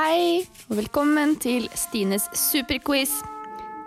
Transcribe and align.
Hei, 0.00 0.46
og 0.70 0.78
velkommen 0.78 1.34
til 1.42 1.66
Stines 1.76 2.24
superquiz. 2.38 3.10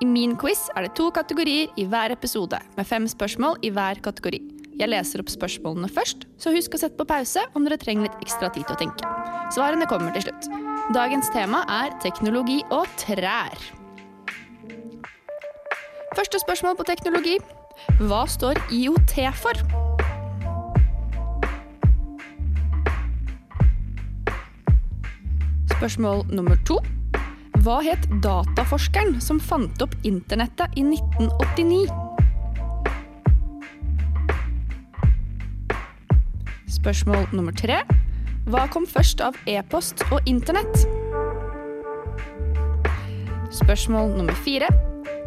I 0.04 0.06
min 0.06 0.36
quiz 0.38 0.60
er 0.76 0.86
det 0.86 0.92
to 1.00 1.08
kategorier 1.16 1.72
i 1.80 1.88
hver 1.90 2.14
episode, 2.14 2.60
med 2.78 2.86
fem 2.86 3.08
spørsmål 3.10 3.58
i 3.66 3.72
hver 3.74 3.98
kategori. 4.06 4.38
Jeg 4.78 4.92
leser 4.92 5.24
opp 5.24 5.32
spørsmålene 5.34 5.90
først, 5.90 6.28
så 6.38 6.54
husk 6.54 6.78
å 6.78 6.82
sette 6.84 7.00
på 7.00 7.08
pause 7.10 7.42
om 7.58 7.66
dere 7.66 7.80
trenger 7.82 8.06
litt 8.06 8.22
ekstra 8.28 8.52
tid 8.54 8.68
til 8.68 8.76
å 8.76 8.82
tenke. 8.84 9.14
Svarene 9.56 9.88
kommer 9.90 10.14
til 10.14 10.28
slutt. 10.28 10.52
Dagens 10.94 11.34
tema 11.34 11.64
er 11.80 11.98
teknologi 12.04 12.60
og 12.70 12.86
trær. 13.02 13.58
Første 16.14 16.44
spørsmål 16.46 16.78
på 16.78 16.92
teknologi. 16.94 17.40
Hva 18.04 18.28
står 18.30 18.62
IOT 18.70 19.18
for? 19.42 19.66
Spørsmål 25.84 26.22
nummer 26.32 26.56
to. 26.64 26.78
Hva 27.60 27.82
het 27.84 28.06
dataforskeren 28.24 29.18
som 29.20 29.36
fant 29.44 29.82
opp 29.84 29.92
internettet 30.08 30.78
i 30.80 30.84
1989? 30.88 31.92
Spørsmål 36.72 37.28
nummer 37.36 37.52
tre. 37.52 37.82
Hva 38.48 38.64
kom 38.72 38.88
først 38.88 39.20
av 39.28 39.36
e-post 39.44 40.06
og 40.08 40.24
internett? 40.24 40.86
Spørsmål 43.52 44.16
nummer 44.16 44.40
fire. 44.48 44.72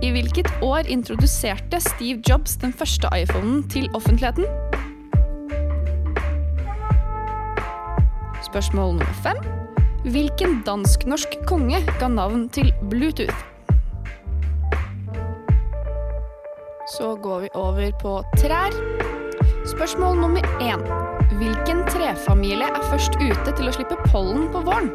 I 0.00 0.14
hvilket 0.16 0.48
år 0.64 0.88
introduserte 0.88 1.84
Steve 1.84 2.24
Jobs 2.24 2.56
den 2.64 2.72
første 2.72 3.12
iPhonen 3.12 3.60
til 3.68 3.92
offentligheten? 3.92 4.48
Spørsmål 8.48 8.96
nummer 8.96 9.16
fem. 9.20 9.65
Hvilken 10.06 10.60
dansk-norsk 10.62 11.32
konge 11.50 11.80
ga 11.98 12.06
navn 12.06 12.44
til 12.54 12.68
Bluetooth? 12.90 13.34
Så 16.92 17.08
går 17.22 17.40
vi 17.40 17.48
over 17.58 17.90
på 17.98 18.12
trær. 18.38 18.76
Spørsmål 19.66 20.20
nummer 20.20 20.46
én. 20.62 20.84
Hvilken 21.40 21.82
trefamilie 21.90 22.68
er 22.68 22.86
først 22.86 23.18
ute 23.18 23.50
til 23.58 23.66
å 23.66 23.74
slippe 23.74 23.98
pollen 24.04 24.46
på 24.54 24.62
våren? 24.68 24.92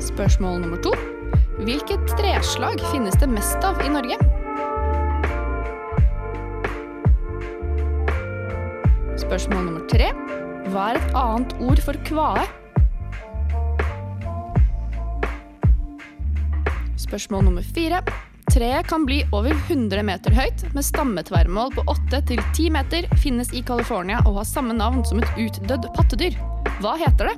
Spørsmål 0.00 0.64
nummer 0.64 0.80
to. 0.80 0.94
Hvilket 1.60 2.08
treslag 2.16 2.80
finnes 2.94 3.20
det 3.20 3.28
mest 3.28 3.60
av 3.60 3.84
i 3.84 3.92
Norge? 3.92 4.16
Spørsmål 9.20 9.64
nummer 9.68 9.84
tre. 9.92 10.14
Hva 10.66 10.88
er 10.90 10.96
et 10.98 11.12
annet 11.14 11.52
ord 11.62 11.80
for 11.84 11.98
kvae? 12.08 12.42
Spørsmål 16.98 17.46
nummer 17.46 17.62
fire. 17.76 18.00
Treet 18.50 18.88
kan 18.90 19.04
bli 19.06 19.20
over 19.36 19.54
100 19.54 20.02
meter 20.06 20.34
høyt, 20.34 20.64
med 20.74 20.86
stammetverrmål 20.86 21.70
på 21.76 21.84
8-10 21.92 22.72
meter, 22.74 23.06
finnes 23.22 23.52
i 23.54 23.62
California 23.62 24.18
og 24.24 24.40
har 24.40 24.48
samme 24.48 24.74
navn 24.74 25.06
som 25.06 25.22
et 25.22 25.40
utdødd 25.46 25.86
pattedyr. 25.94 26.34
Hva 26.82 26.96
heter 26.98 27.30
det? 27.30 27.36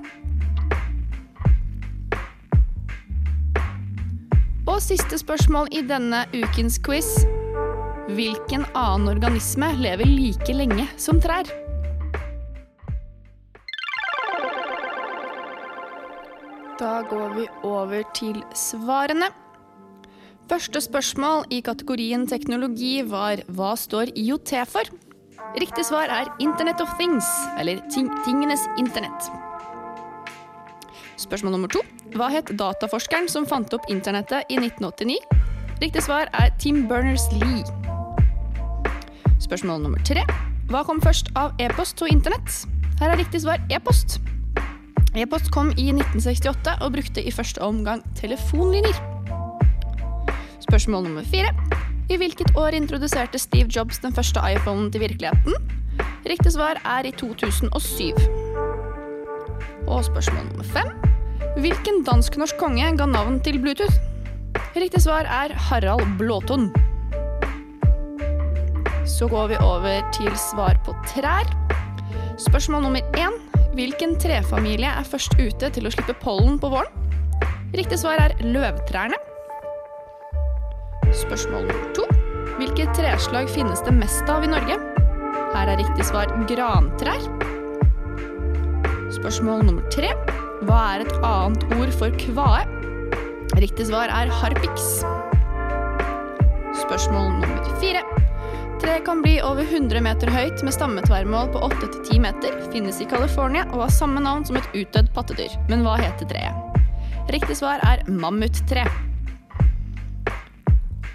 Og 4.69 4.81
siste 4.85 5.21
spørsmål 5.21 5.69
i 5.77 5.85
denne 5.85 6.25
ukens 6.33 6.81
quiz. 6.81 7.13
Hvilken 8.09 8.65
annen 8.73 9.13
organisme 9.13 9.75
lever 9.77 10.09
like 10.09 10.55
lenge 10.57 10.89
som 10.97 11.21
trær? 11.21 11.68
Da 16.79 17.01
går 17.03 17.33
vi 17.35 17.45
over 17.67 18.05
til 18.15 18.37
svarene. 18.55 19.33
Første 20.49 20.79
spørsmål 20.81 21.49
i 21.51 21.59
kategorien 21.67 22.23
teknologi 22.31 23.01
var 23.03 23.43
hva 23.51 23.73
står 23.75 24.13
IOT 24.15 24.53
for? 24.71 24.87
Riktig 25.59 25.85
svar 25.89 26.07
er 26.07 26.31
Internet 26.39 26.79
of 26.81 26.93
Things, 27.01 27.27
eller 27.59 27.83
ting 27.91 28.07
Tingenes 28.23 28.69
internett. 28.79 29.27
Spørsmål 31.19 31.57
nummer 31.57 31.75
to. 31.75 31.83
Hva 32.15 32.31
het 32.31 32.55
dataforskeren 32.55 33.27
som 33.27 33.49
fant 33.51 33.75
opp 33.75 33.91
internettet 33.91 34.47
i 34.47 34.63
1989? 34.63 35.19
Riktig 35.83 36.07
svar 36.07 36.31
er 36.31 36.55
Tim 36.63 36.87
Berners-Lee. 36.87 37.67
Spørsmål 39.43 39.83
nummer 39.83 40.07
tre. 40.07 40.23
Hva 40.71 40.87
kom 40.87 41.03
først 41.03 41.35
av 41.35 41.59
e-post 41.59 42.07
og 42.07 42.15
internett? 42.15 42.63
Her 43.03 43.17
er 43.17 43.25
riktig 43.25 43.43
svar 43.43 43.59
e-post. 43.67 44.21
E-post 45.17 45.49
kom 45.55 45.71
i 45.81 45.89
1968 45.95 46.75
og 46.85 46.93
brukte 46.93 47.23
i 47.25 47.33
første 47.33 47.63
omgang 47.65 48.03
telefonlinjer. 48.19 48.99
Spørsmål 50.61 51.07
nummer 51.07 51.25
fire. 51.25 51.55
I 52.13 52.17
hvilket 52.21 52.53
år 52.57 52.77
introduserte 52.77 53.41
Steve 53.41 53.73
Jobs 53.73 53.99
den 54.05 54.13
første 54.13 54.41
iPhonen 54.53 54.93
til 54.93 55.01
virkeligheten? 55.01 55.57
Riktig 56.29 56.53
svar 56.53 56.81
er 56.85 57.09
i 57.09 57.13
2007. 57.17 58.13
Og 59.89 60.05
spørsmål 60.05 60.45
nummer 60.51 60.69
fem. 60.77 60.93
Hvilken 61.57 62.05
dansk-norsk 62.05 62.61
konge 62.61 62.93
ga 62.99 63.09
navn 63.09 63.41
til 63.41 63.61
Bluetooth? 63.63 63.97
Riktig 64.77 65.03
svar 65.03 65.25
er 65.25 65.57
Harald 65.57 66.19
Blåton. 66.19 66.69
Så 69.09 69.29
går 69.29 69.47
vi 69.47 69.57
over 69.65 70.11
til 70.13 70.37
svar 70.37 70.77
på 70.85 70.93
trær. 71.09 71.49
Spørsmål 72.39 72.83
nummer 72.83 73.01
én. 73.17 73.48
Hvilken 73.79 74.17
trefamilie 74.19 74.89
er 74.91 75.07
først 75.07 75.37
ute 75.39 75.69
til 75.71 75.87
å 75.87 75.91
slippe 75.95 76.17
pollen 76.19 76.57
på 76.59 76.67
våren? 76.73 76.91
Riktig 77.79 78.01
svar 78.01 78.19
er 78.19 78.33
løvtrærne. 78.43 79.15
Spørsmål 81.15 81.69
nummer 81.69 81.93
to. 81.95 82.07
Hvilke 82.57 82.89
treslag 82.99 83.47
finnes 83.55 83.85
det 83.87 83.93
mest 83.95 84.27
av 84.35 84.43
i 84.43 84.51
Norge? 84.51 84.81
Her 85.53 85.71
er 85.71 85.79
riktig 85.79 86.09
svar 86.09 86.33
grantrær. 86.51 87.23
Spørsmål 89.15 89.63
nummer 89.69 89.87
tre. 89.95 90.11
Hva 90.67 90.81
er 90.97 91.07
et 91.07 91.15
annet 91.23 91.79
ord 91.79 91.95
for 92.01 92.19
kvae? 92.19 92.65
Riktig 93.63 93.87
svar 93.93 94.11
er 94.11 94.35
harpiks. 94.41 95.05
Spørsmål 96.83 97.31
nummer 97.39 97.79
fire. 97.79 98.03
Treet 98.79 99.05
kan 99.05 99.23
bli 99.23 99.41
over 99.43 99.67
100 99.67 100.01
meter 100.07 100.31
høyt 100.31 100.61
med 100.63 100.75
stammetverrmål 100.75 101.49
på 101.51 101.61
8-10 101.67 102.21
meter, 102.23 102.55
finnes 102.71 103.01
i 103.03 103.07
California 103.11 103.65
og 103.73 103.83
har 103.83 103.91
samme 103.91 104.23
navn 104.23 104.45
som 104.47 104.59
et 104.61 104.69
utdødd 104.71 105.11
pattedyr. 105.17 105.57
Men 105.67 105.83
hva 105.83 105.97
heter 105.99 106.29
treet? 106.31 106.79
Riktig 107.35 107.59
svar 107.59 107.83
er 107.83 108.05
mammuttre. 108.07 108.85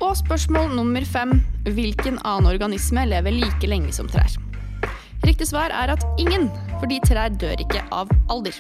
Og 0.04 0.12
spørsmål 0.20 0.76
nummer 0.76 1.08
fem. 1.08 1.38
Hvilken 1.64 2.20
annen 2.28 2.52
organisme 2.52 3.06
lever 3.08 3.32
like 3.32 3.70
lenge 3.72 3.96
som 3.96 4.12
trær? 4.12 4.36
Riktig 5.24 5.48
svar 5.48 5.72
er 5.72 5.94
at 5.96 6.04
ingen, 6.20 6.50
fordi 6.82 7.00
trær 7.08 7.32
dør 7.32 7.56
ikke 7.64 7.86
av 7.96 8.12
alder. 8.34 8.60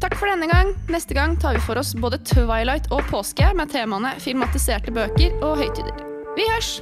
Takk 0.00 0.16
for 0.16 0.32
denne 0.32 0.48
gang. 0.48 0.72
Neste 0.88 1.12
gang 1.14 1.36
tar 1.36 1.58
vi 1.58 1.60
for 1.66 1.76
oss 1.76 1.92
både 1.92 2.22
Twilight 2.24 2.88
og 2.88 3.04
påske 3.12 3.52
med 3.52 3.68
temaene 3.76 4.16
filmatiserte 4.24 4.96
bøker 4.96 5.36
og 5.44 5.60
høytider. 5.60 6.00
Vi 6.38 6.48
hørs! 6.54 6.78